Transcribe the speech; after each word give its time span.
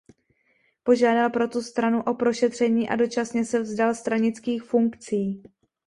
Požádal 0.83 1.29
proto 1.29 1.61
stranu 1.61 2.03
o 2.03 2.13
prošetření 2.13 2.89
a 2.89 2.95
dočasně 2.95 3.45
se 3.45 3.59
vzdal 3.61 3.95
stranických 3.95 4.63
funkcí. 4.63 5.43